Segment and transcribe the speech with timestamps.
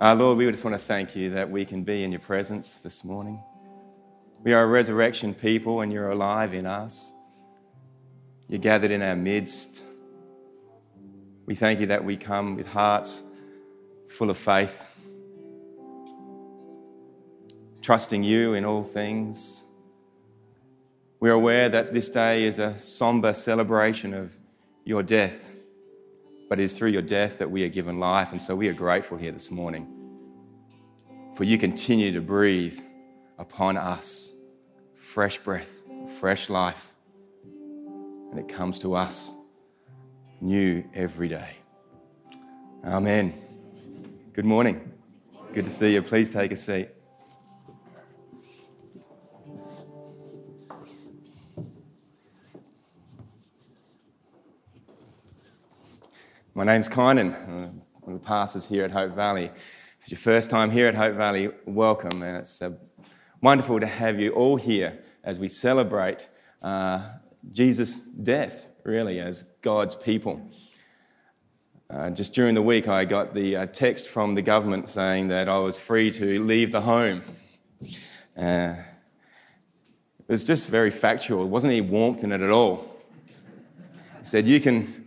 [0.00, 2.82] Uh, Lord, we just want to thank you that we can be in your presence
[2.82, 3.40] this morning.
[4.42, 7.14] We are a resurrection people and you're alive in us.
[8.48, 9.84] You're gathered in our midst.
[11.46, 13.22] We thank you that we come with hearts
[14.08, 15.06] full of faith,
[17.80, 19.62] trusting you in all things.
[21.20, 24.36] We're aware that this day is a somber celebration of
[24.84, 25.53] your death
[26.48, 28.32] but it is through your death that we are given life.
[28.32, 29.88] And so we are grateful here this morning.
[31.36, 32.78] For you continue to breathe
[33.38, 34.36] upon us
[34.94, 35.82] fresh breath,
[36.20, 36.94] fresh life.
[37.44, 39.32] And it comes to us
[40.40, 41.56] new every day.
[42.84, 43.32] Amen.
[44.32, 44.92] Good morning.
[45.52, 46.02] Good to see you.
[46.02, 46.93] Please take a seat.
[56.56, 59.46] My name's Kynan, I'm one of the pastors here at Hope Valley.
[59.46, 62.70] If it's your first time here at Hope Valley, welcome, and it's uh,
[63.40, 66.28] wonderful to have you all here as we celebrate
[66.62, 67.10] uh,
[67.50, 70.48] Jesus' death, really, as God's people.
[71.90, 75.48] Uh, just during the week, I got the uh, text from the government saying that
[75.48, 77.22] I was free to leave the home.
[78.36, 78.76] Uh,
[80.20, 81.38] it was just very factual.
[81.38, 82.96] There wasn't any warmth in it at all.
[84.20, 85.04] It said, You can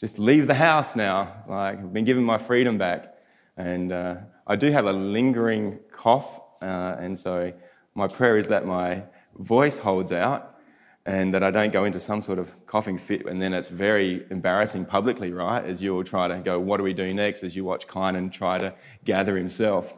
[0.00, 1.44] just leave the house now.
[1.46, 3.14] Like, I've been given my freedom back.
[3.58, 7.52] And uh, I do have a lingering cough, uh, and so
[7.94, 9.04] my prayer is that my
[9.36, 10.58] voice holds out
[11.04, 14.24] and that I don't go into some sort of coughing fit, and then it's very
[14.30, 15.62] embarrassing publicly, right?
[15.62, 17.42] As you all try to go, what do we do next?
[17.42, 19.94] As you watch Kynan try to gather himself.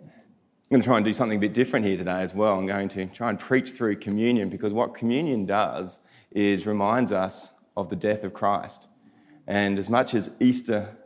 [0.00, 0.10] I'm
[0.70, 2.58] going to try and do something a bit different here today as well.
[2.58, 6.00] I'm going to try and preach through communion because what communion does
[6.32, 8.88] is reminds us of the death of Christ.
[9.46, 10.96] And as much as Easter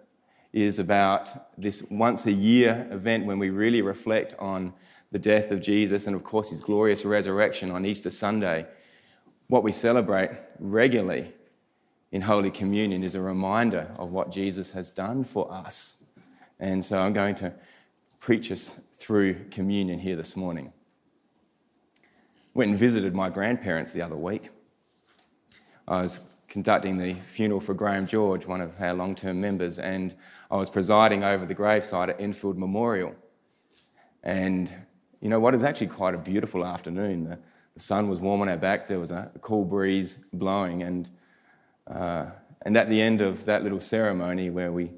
[0.53, 4.73] is about this once a year event when we really reflect on
[5.13, 8.67] the death of Jesus and, of course, his glorious resurrection on Easter Sunday,
[9.49, 11.33] what we celebrate regularly
[12.13, 16.05] in Holy Communion is a reminder of what Jesus has done for us.
[16.59, 17.53] And so I'm going to
[18.19, 20.73] preach us through communion here this morning.
[22.55, 24.51] Went and visited my grandparents the other week.
[25.89, 30.15] I was conducting the funeral for Graham George, one of our long term members, and
[30.51, 33.15] I was presiding over the gravesite at Enfield Memorial.
[34.23, 34.75] And
[35.21, 35.55] you know what?
[35.55, 37.25] It was actually quite a beautiful afternoon.
[37.25, 37.39] The,
[37.75, 41.09] the sun was warm on our back, there was a, a cool breeze blowing, and,
[41.87, 42.27] uh,
[42.63, 44.91] and at the end of that little ceremony where we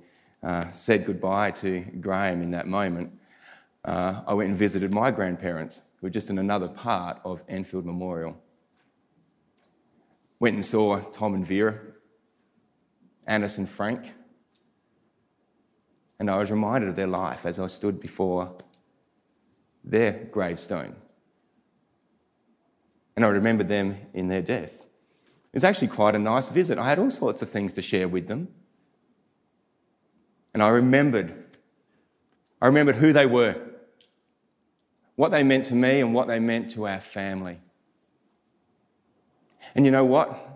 [0.42, 3.12] uh, said goodbye to Graham in that moment,
[3.84, 7.84] uh, I went and visited my grandparents, who were just in another part of Enfield
[7.84, 8.40] Memorial.
[10.42, 11.78] Went and saw Tom and Vera,
[13.28, 14.12] Annis and Frank.
[16.18, 18.56] And I was reminded of their life as I stood before
[19.84, 20.96] their gravestone.
[23.14, 24.84] And I remembered them in their death.
[25.20, 26.76] It was actually quite a nice visit.
[26.76, 28.48] I had all sorts of things to share with them.
[30.52, 31.56] And I remembered,
[32.60, 33.54] I remembered who they were,
[35.14, 37.60] what they meant to me, and what they meant to our family.
[39.74, 40.48] And you know what?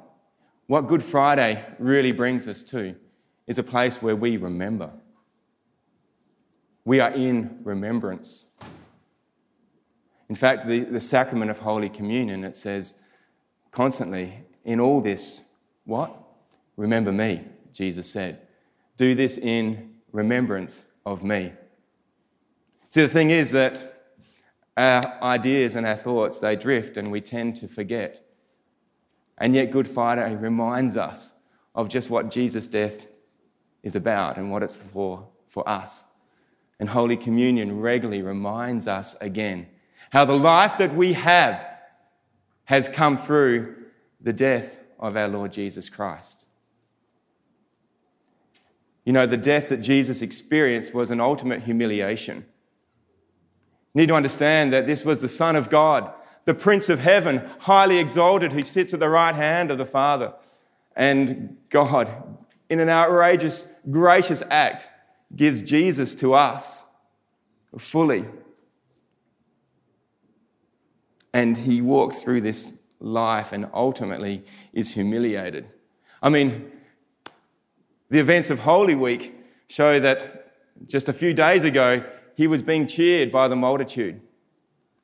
[0.66, 2.96] What Good Friday really brings us to
[3.46, 4.90] is a place where we remember.
[6.84, 8.50] We are in remembrance.
[10.28, 13.04] In fact, the, the sacrament of Holy Communion, it says
[13.70, 15.48] constantly, in all this,
[15.84, 16.12] what?
[16.76, 18.40] Remember me, Jesus said.
[18.96, 21.52] Do this in remembrance of me.
[22.88, 24.12] See, the thing is that
[24.76, 28.25] our ideas and our thoughts, they drift and we tend to forget.
[29.38, 31.38] And yet, Good Friday reminds us
[31.74, 33.06] of just what Jesus' death
[33.82, 36.14] is about and what it's for for us.
[36.80, 39.68] And Holy Communion regularly reminds us again
[40.10, 41.66] how the life that we have
[42.64, 43.74] has come through
[44.20, 46.46] the death of our Lord Jesus Christ.
[49.04, 52.38] You know, the death that Jesus experienced was an ultimate humiliation.
[53.94, 56.12] You need to understand that this was the Son of God
[56.46, 60.32] the Prince of Heaven, highly exalted, who sits at the right hand of the Father.
[60.94, 62.08] And God,
[62.70, 64.88] in an outrageous, gracious act,
[65.34, 66.90] gives Jesus to us
[67.76, 68.24] fully.
[71.34, 75.66] And he walks through this life and ultimately is humiliated.
[76.22, 76.70] I mean,
[78.08, 79.34] the events of Holy Week
[79.68, 80.52] show that
[80.86, 82.04] just a few days ago,
[82.36, 84.20] he was being cheered by the multitude.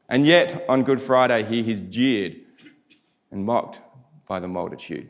[0.09, 2.37] And yet, on Good Friday, he is jeered
[3.31, 3.81] and mocked
[4.27, 5.09] by the multitude.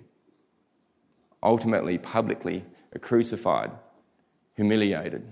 [1.42, 2.64] Ultimately, publicly
[3.00, 3.70] crucified.
[4.54, 5.26] humiliated.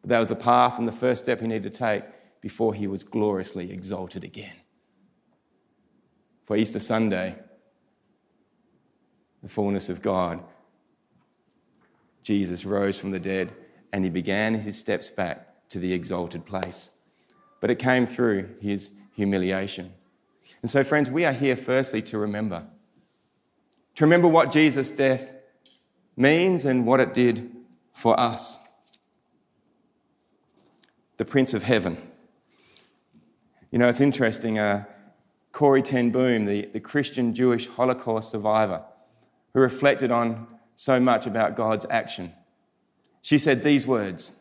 [0.00, 2.04] But that was the path and the first step he needed to take
[2.40, 4.56] before he was gloriously exalted again.
[6.42, 7.36] For Easter Sunday,
[9.42, 10.42] the fullness of God,
[12.22, 13.50] Jesus rose from the dead
[13.92, 16.99] and he began his steps back to the exalted place.
[17.60, 19.92] But it came through his humiliation.
[20.62, 22.66] And so, friends, we are here firstly to remember.
[23.96, 25.34] To remember what Jesus' death
[26.16, 27.50] means and what it did
[27.92, 28.66] for us.
[31.16, 31.96] The Prince of Heaven.
[33.70, 34.58] You know, it's interesting.
[34.58, 34.84] Uh,
[35.52, 38.82] Corrie Ten Boom, the, the Christian Jewish Holocaust survivor,
[39.52, 42.32] who reflected on so much about God's action.
[43.20, 44.40] She said these words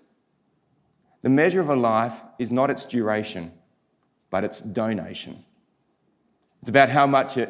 [1.22, 3.52] The measure of a life is not its duration,
[4.30, 5.44] but its donation.
[6.62, 7.50] It's about how much it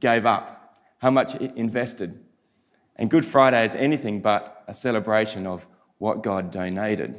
[0.00, 2.18] gave up, how much it invested.
[2.96, 5.66] And Good Friday is anything but a celebration of
[5.98, 7.18] what God donated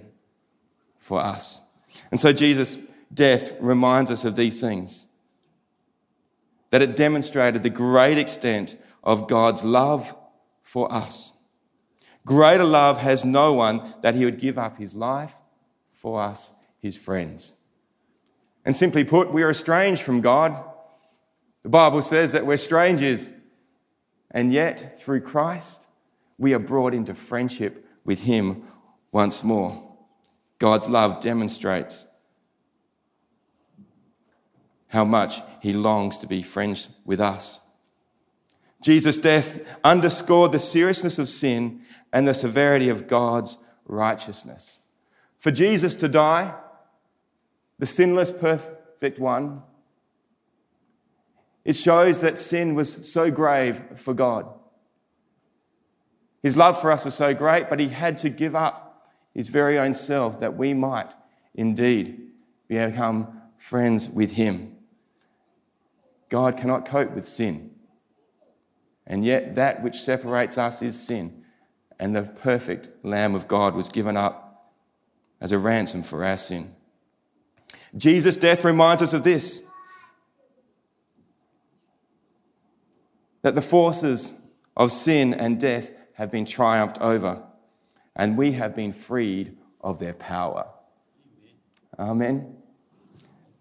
[0.98, 1.70] for us.
[2.12, 5.14] And so Jesus' death reminds us of these things
[6.70, 10.16] that it demonstrated the great extent of God's love
[10.62, 11.44] for us.
[12.26, 15.36] Greater love has no one that he would give up his life
[16.00, 17.62] for us, his friends.
[18.64, 20.58] And simply put, we are estranged from God.
[21.64, 23.34] The Bible says that we're strangers,
[24.32, 25.88] and yet through Christ,
[26.38, 28.64] we are brought into friendship with him
[29.12, 29.98] once more.
[30.58, 32.16] God's love demonstrates
[34.88, 37.72] how much he longs to be friends with us.
[38.82, 41.82] Jesus' death underscored the seriousness of sin
[42.14, 44.80] and the severity of God's righteousness.
[45.40, 46.54] For Jesus to die,
[47.80, 49.64] the sinless, perfect one,
[51.64, 54.54] it shows that sin was so grave for God.
[56.44, 59.80] His love for us was so great, but he had to give up his very
[59.80, 61.12] own self that we might
[61.54, 62.32] indeed
[62.68, 64.76] become friends with him.
[66.30, 67.72] God cannot cope with sin.
[69.08, 71.44] And yet, that which separates us is sin.
[72.00, 74.49] And the perfect Lamb of God was given up
[75.42, 76.74] as a ransom for our sin.
[77.96, 79.70] Jesus' death reminds us of this
[83.42, 84.42] that the forces
[84.76, 87.44] of sin and death have been triumphed over,
[88.16, 90.68] and we have been freed of their power.
[91.98, 92.58] Amen.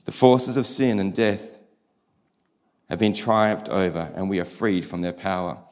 [0.04, 1.60] The forces of sin and death
[2.88, 5.62] have been triumphed over, and we are freed from their power.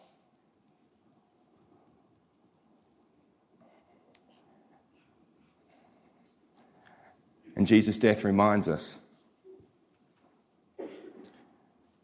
[7.57, 9.07] And Jesus' death reminds us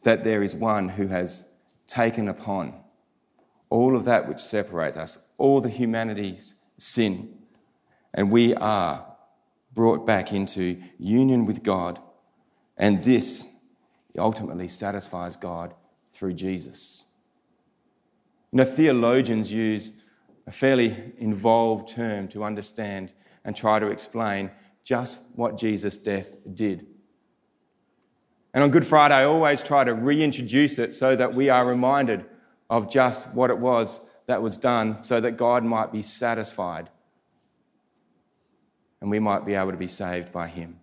[0.03, 1.55] that there is one who has
[1.87, 2.75] taken upon
[3.71, 7.39] all of that which separates us, all the humanity's sin,
[8.13, 9.07] and we are
[9.73, 11.99] brought back into union with God.
[12.77, 13.61] And this
[14.19, 15.75] ultimately satisfies God
[16.11, 17.07] through Jesus.
[18.51, 19.93] You know, theologians use
[20.47, 23.15] a fairly involved term to understand
[23.45, 24.51] and try to explain
[24.85, 26.87] just what Jesus' death did.
[28.55, 32.25] And on Good Friday, I always try to reintroduce it so that we are reminded
[32.69, 36.91] of just what it was that was done so that God might be satisfied
[39.01, 40.79] and we might be able to be saved by Him.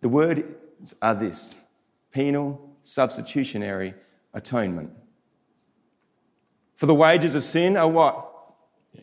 [0.00, 1.64] The words are this
[2.12, 3.94] penal substitutionary
[4.34, 4.90] atonement.
[6.74, 8.26] For the wages of sin are what?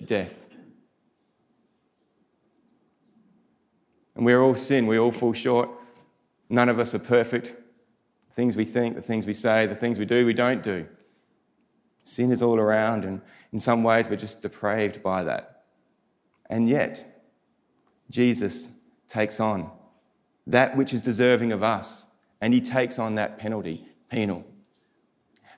[0.03, 0.46] Death.
[4.17, 5.69] And we're all sin, we all fall short.
[6.49, 7.55] None of us are perfect.
[8.29, 10.87] The things we think, the things we say, the things we do, we don't do.
[12.03, 13.21] Sin is all around, and
[13.53, 15.65] in some ways, we're just depraved by that.
[16.49, 17.23] And yet,
[18.09, 19.69] Jesus takes on
[20.47, 24.45] that which is deserving of us and he takes on that penalty, penal.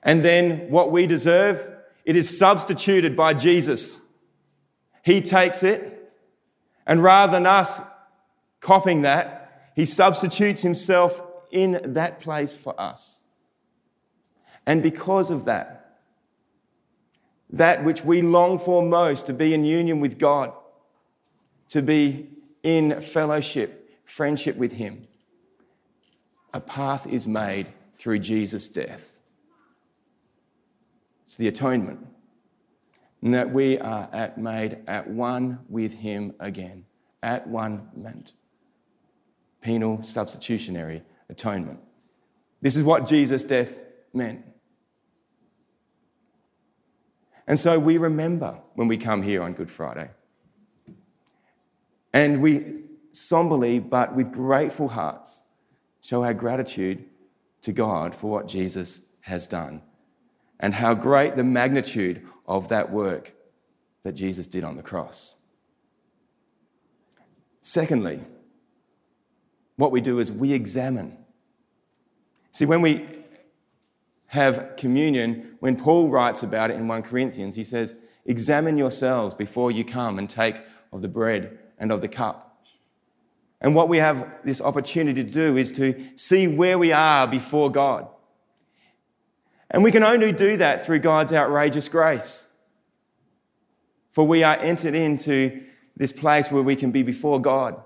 [0.02, 1.70] And then what we deserve,
[2.04, 4.12] it is substituted by Jesus.
[5.02, 6.12] He takes it,
[6.86, 7.89] and rather than us
[8.60, 13.22] copying that, he substitutes himself in that place for us.
[14.66, 15.80] And because of that,
[17.50, 20.54] that which we long for most to be in union with God,
[21.68, 22.28] to be
[22.62, 25.08] in fellowship, friendship with Him,
[26.52, 29.18] a path is made through Jesus' death.
[31.24, 32.06] It's the atonement.
[33.22, 36.86] And that we are at, made at one with Him again,
[37.22, 38.32] at one meant.
[39.60, 41.80] Penal substitutionary atonement.
[42.60, 44.44] This is what Jesus' death meant.
[47.46, 50.10] And so we remember when we come here on Good Friday.
[52.12, 55.48] And we somberly, but with grateful hearts,
[56.00, 57.04] show our gratitude
[57.62, 59.82] to God for what Jesus has done
[60.58, 63.32] and how great the magnitude of that work
[64.02, 65.40] that Jesus did on the cross.
[67.60, 68.20] Secondly,
[69.80, 71.16] what we do is we examine.
[72.50, 73.08] See, when we
[74.26, 77.96] have communion, when Paul writes about it in 1 Corinthians, he says,
[78.26, 80.60] Examine yourselves before you come and take
[80.92, 82.62] of the bread and of the cup.
[83.62, 87.70] And what we have this opportunity to do is to see where we are before
[87.70, 88.06] God.
[89.70, 92.54] And we can only do that through God's outrageous grace.
[94.10, 95.62] For we are entered into
[95.96, 97.82] this place where we can be before God.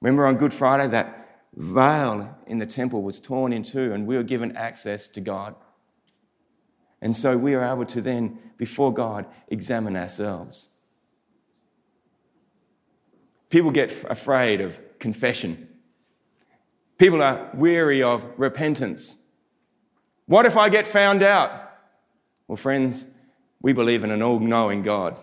[0.00, 4.16] Remember on Good Friday that veil in the temple was torn in two and we
[4.16, 5.54] were given access to God.
[7.00, 10.76] And so we are able to then, before God, examine ourselves.
[13.48, 15.68] People get afraid of confession.
[16.98, 19.24] People are weary of repentance.
[20.26, 21.50] What if I get found out?
[22.48, 23.16] Well, friends,
[23.60, 25.18] we believe in an all knowing God.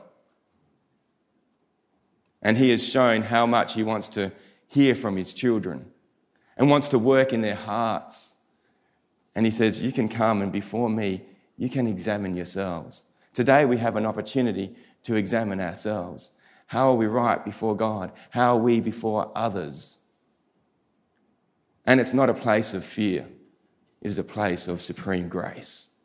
[2.42, 4.32] And He has shown how much He wants to
[4.74, 5.92] hear from His children
[6.58, 8.44] and wants to work in their hearts.
[9.36, 11.22] And He says, You can come and before me,
[11.58, 13.06] you can examine yourselves.
[13.34, 16.38] Today, we have an opportunity to examine ourselves.
[16.68, 18.12] How are we right before God?
[18.32, 20.08] How are we before others?
[21.86, 23.28] And it's not a place of fear,
[24.02, 25.96] it is a place of supreme grace.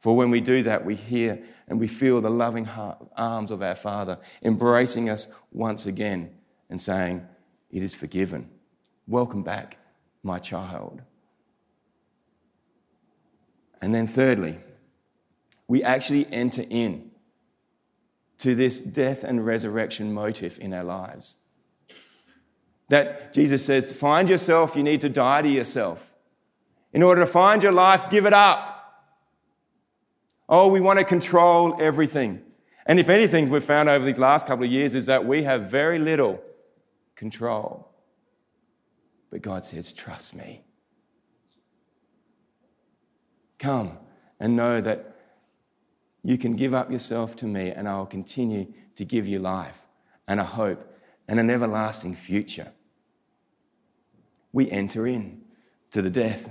[0.00, 2.68] For when we do that, we hear and we feel the loving
[3.16, 6.34] arms of our Father embracing us once again
[6.68, 7.24] and saying,
[7.72, 8.50] It is forgiven.
[9.08, 9.78] Welcome back,
[10.22, 11.02] my child.
[13.80, 14.60] And then, thirdly,
[15.66, 17.10] we actually enter in
[18.38, 21.38] to this death and resurrection motive in our lives.
[22.88, 26.14] That Jesus says, find yourself, you need to die to yourself.
[26.92, 28.68] In order to find your life, give it up.
[30.48, 32.42] Oh, we want to control everything.
[32.84, 35.70] And if anything, we've found over these last couple of years is that we have
[35.70, 36.42] very little
[37.14, 37.88] control.
[39.30, 40.62] But God says, Trust me.
[43.58, 43.98] Come
[44.40, 45.16] and know that
[46.24, 49.78] you can give up yourself to me, and I will continue to give you life
[50.28, 50.92] and a hope
[51.28, 52.72] and an everlasting future.
[54.52, 55.42] We enter in
[55.92, 56.48] to the death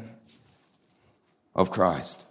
[1.56, 2.31] of Christ.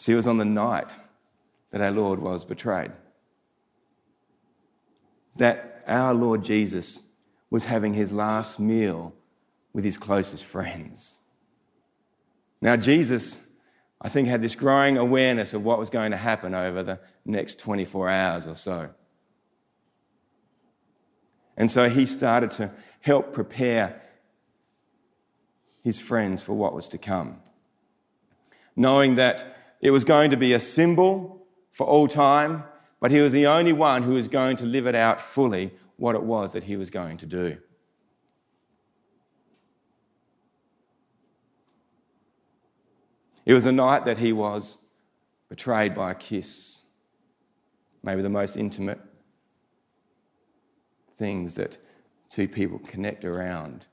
[0.00, 0.96] See, it was on the night
[1.70, 2.90] that our Lord was betrayed
[5.36, 7.12] that our Lord Jesus
[7.50, 9.14] was having his last meal
[9.72, 11.22] with his closest friends.
[12.60, 13.48] Now, Jesus,
[14.00, 17.58] I think, had this growing awareness of what was going to happen over the next
[17.60, 18.90] 24 hours or so.
[21.56, 24.00] And so he started to help prepare
[25.82, 27.38] his friends for what was to come,
[28.76, 32.64] knowing that it was going to be a symbol for all time,
[33.00, 36.14] but he was the only one who was going to live it out fully what
[36.14, 37.58] it was that he was going to do.
[43.46, 44.78] It was a night that he was
[45.48, 46.84] betrayed by a kiss,
[48.02, 49.00] maybe the most intimate
[51.14, 51.78] things that
[52.28, 53.86] two people connect around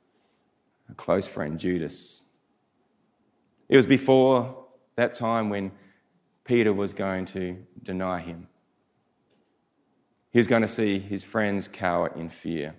[0.89, 2.23] a close friend, Judas.
[3.67, 4.56] It was before
[4.97, 5.71] that time when
[6.43, 8.47] Peter was going to deny him.
[10.31, 12.75] He was going to see his friends cower in fear.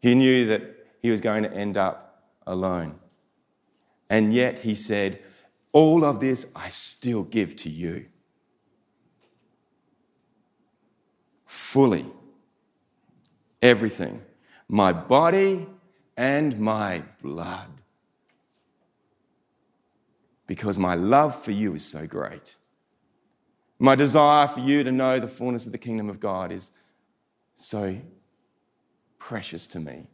[0.00, 0.62] He knew that
[1.00, 2.98] he was going to end up alone.
[4.10, 5.20] And yet he said,
[5.72, 8.06] All of this I still give to you.
[11.46, 12.06] Fully.
[13.60, 14.22] Everything.
[14.68, 15.66] My body
[16.16, 17.81] and my blood.
[20.52, 22.58] Because my love for you is so great.
[23.78, 26.72] My desire for you to know the fullness of the kingdom of God is
[27.54, 27.96] so
[29.18, 30.08] precious to me.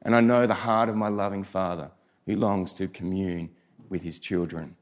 [0.00, 1.90] And I know the heart of my loving Father
[2.24, 3.50] who longs to commune
[3.90, 4.76] with his children.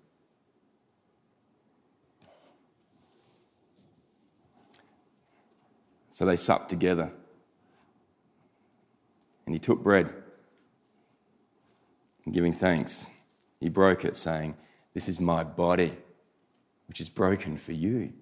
[6.08, 7.10] So they supped together.
[9.44, 10.14] And he took bread
[12.24, 13.10] and giving thanks,
[13.62, 14.56] he broke it, saying,
[14.94, 15.96] This is my body
[16.86, 18.12] which is broken for you.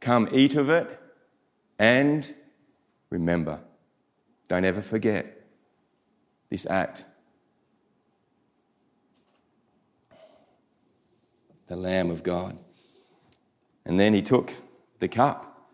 [0.00, 1.00] Come, eat of it
[1.78, 2.32] and
[3.10, 3.60] remember.
[4.48, 5.46] Don't ever forget
[6.50, 7.04] this act.
[11.72, 12.58] the Lamb of God.
[13.86, 14.52] And then he took
[14.98, 15.70] the cup,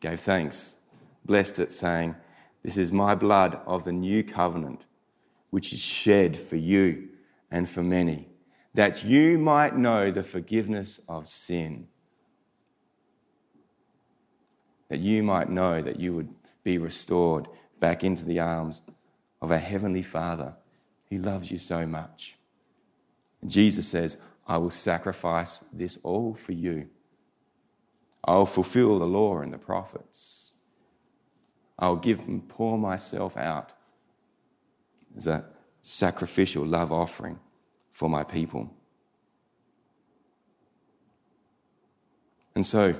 [0.00, 0.80] gave thanks,
[1.24, 2.14] blessed it, saying,
[2.62, 4.84] This is my blood of the new covenant,
[5.56, 7.08] which is shed for you
[7.50, 8.28] and for many,
[8.74, 11.88] that you might know the forgiveness of sin.
[14.90, 16.28] That you might know that you would
[16.62, 17.48] be restored
[17.80, 18.82] back into the arms
[19.40, 20.56] of our Heavenly Father.
[21.08, 22.36] who loves you so much.
[23.40, 26.90] And Jesus says, I will sacrifice this all for you.
[28.22, 30.58] I'll fulfill the law and the prophets.
[31.78, 33.72] I'll give and pour myself out
[35.16, 35.44] as a
[35.80, 37.38] sacrificial love offering
[37.90, 38.70] for my people.
[42.54, 42.94] And so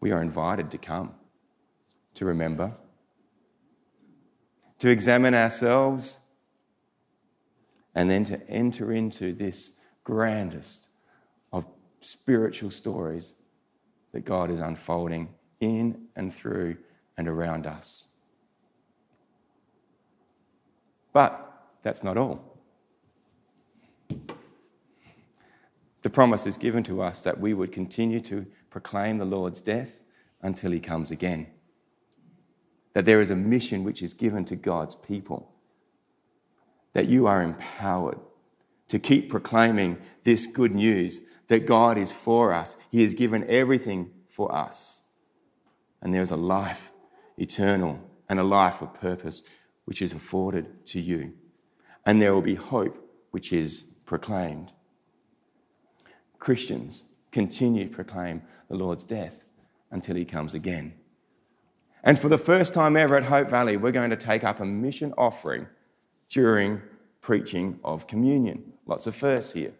[0.00, 1.14] we are invited to come,
[2.14, 2.74] to remember,
[4.78, 6.28] to examine ourselves,
[7.94, 10.90] and then to enter into this grandest
[11.52, 11.66] of
[12.00, 13.34] spiritual stories
[14.12, 15.28] that God is unfolding
[15.60, 16.76] in and through
[17.16, 18.13] and around us.
[21.14, 22.58] But that's not all.
[26.02, 30.04] The promise is given to us that we would continue to proclaim the Lord's death
[30.42, 31.50] until he comes again.
[32.92, 35.50] That there is a mission which is given to God's people.
[36.92, 38.18] That you are empowered
[38.88, 42.76] to keep proclaiming this good news that God is for us.
[42.90, 45.08] He has given everything for us.
[46.02, 46.90] And there is a life
[47.38, 49.42] eternal and a life of purpose
[49.84, 51.32] which is afforded to you.
[52.06, 52.98] And there will be hope
[53.30, 54.72] which is proclaimed.
[56.38, 59.46] Christians continue to proclaim the Lord's death
[59.90, 60.94] until he comes again.
[62.02, 64.64] And for the first time ever at Hope Valley, we're going to take up a
[64.64, 65.66] mission offering
[66.28, 66.82] during
[67.22, 68.74] preaching of communion.
[68.86, 69.72] Lots of firsts here.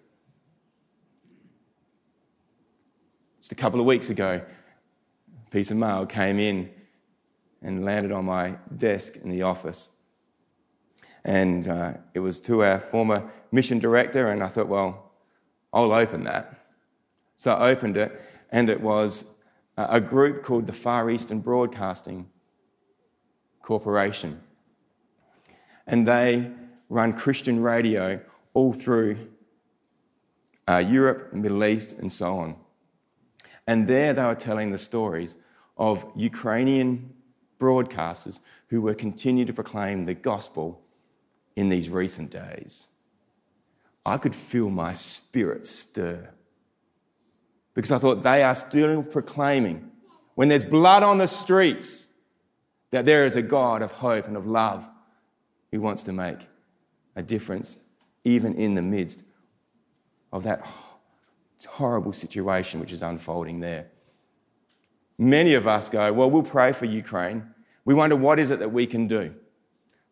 [3.38, 4.40] Just a couple of weeks ago,
[5.46, 6.70] a piece of mail came in
[7.60, 10.00] and landed on my desk in the office.
[11.24, 15.12] And uh, it was to our former mission director, and I thought, well,
[15.72, 16.66] I'll open that.
[17.36, 19.34] So I opened it, and it was
[19.76, 22.28] a group called the Far Eastern Broadcasting
[23.62, 24.40] Corporation.
[25.86, 26.50] And they
[26.88, 28.20] run Christian radio
[28.52, 29.16] all through
[30.68, 32.56] uh, Europe, Middle East, and so on.
[33.66, 35.36] And there they were telling the stories
[35.76, 37.14] of Ukrainian
[37.58, 40.83] broadcasters who were continuing to proclaim the gospel
[41.56, 42.88] in these recent days.
[44.04, 46.30] I could feel my spirit stir
[47.74, 49.90] because I thought they are still proclaiming,
[50.36, 52.14] when there's blood on the streets,
[52.90, 54.88] that there is a God of hope and of love
[55.72, 56.38] who wants to make
[57.16, 57.88] a difference
[58.22, 59.24] even in the midst
[60.32, 60.66] of that
[61.68, 63.88] horrible situation which is unfolding there.
[65.18, 67.54] Many of us go, Well, we'll pray for Ukraine.
[67.84, 69.34] We wonder what is it that we can do?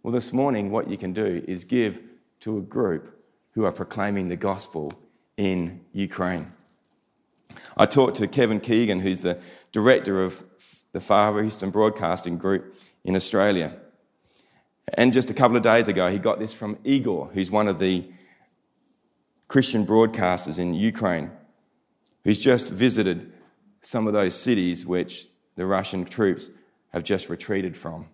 [0.03, 2.01] Well, this morning, what you can do is give
[2.41, 4.93] to a group who are proclaiming the gospel
[5.37, 6.53] in Ukraine.
[7.77, 10.43] I talked to Kevin Keegan, who's the director of
[10.91, 13.77] the Far Eastern Broadcasting Group in Australia.
[14.95, 17.79] And just a couple of days ago, he got this from Igor, who's one of
[17.79, 18.05] the
[19.47, 21.31] Christian broadcasters in Ukraine,
[22.25, 23.33] who's just visited
[23.81, 26.51] some of those cities which the Russian troops
[26.93, 28.09] have just retreated from.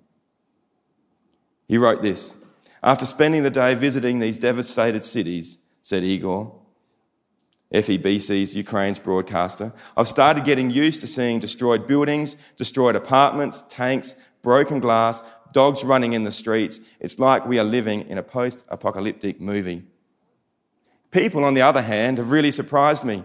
[1.68, 2.44] He wrote this
[2.82, 6.54] After spending the day visiting these devastated cities, said Igor,
[7.72, 14.80] FEBC's Ukraine's broadcaster, I've started getting used to seeing destroyed buildings, destroyed apartments, tanks, broken
[14.80, 16.80] glass, dogs running in the streets.
[16.98, 19.84] It's like we are living in a post apocalyptic movie.
[21.10, 23.24] People, on the other hand, have really surprised me.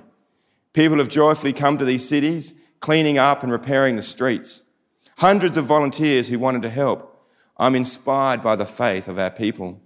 [0.73, 4.69] People have joyfully come to these cities, cleaning up and repairing the streets.
[5.17, 7.12] Hundreds of volunteers who wanted to help.
[7.57, 9.81] I'm inspired by the faith of our people.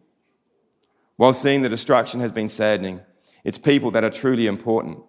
[1.18, 3.02] While seeing the destruction has been saddening,
[3.44, 5.00] it's people that are truly important.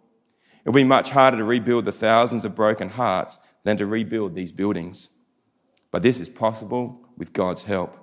[0.62, 4.52] It'll be much harder to rebuild the thousands of broken hearts than to rebuild these
[4.52, 5.18] buildings.
[5.90, 7.96] But this is possible with God's help.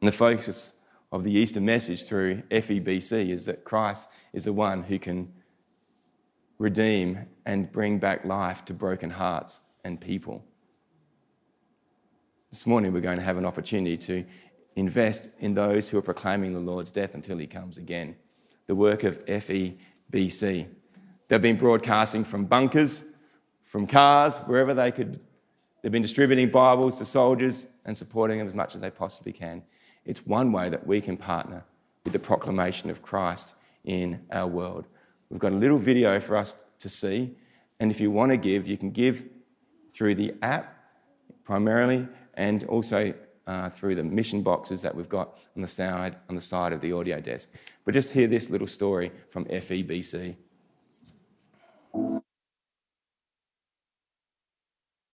[0.00, 4.82] And the focus of the Easter message through FEBC is that Christ is the one
[4.84, 5.32] who can
[6.58, 10.44] redeem and bring back life to broken hearts and people.
[12.50, 14.24] This morning, we're going to have an opportunity to
[14.74, 18.16] invest in those who are proclaiming the Lord's death until he comes again.
[18.66, 20.66] The work of FEBC.
[21.28, 23.12] They've been broadcasting from bunkers,
[23.62, 25.20] from cars, wherever they could
[25.82, 29.62] They've been distributing Bibles to soldiers and supporting them as much as they possibly can.
[30.04, 31.64] It's one way that we can partner
[32.02, 34.86] with the proclamation of Christ in our world.
[35.30, 37.36] We've got a little video for us to see,
[37.78, 39.22] and if you want to give, you can give
[39.92, 40.74] through the app
[41.44, 43.12] primarily and also
[43.46, 46.80] uh, through the mission boxes that we've got on the side on the side of
[46.80, 47.58] the audio desk.
[47.84, 50.36] But just hear this little story from FEBC.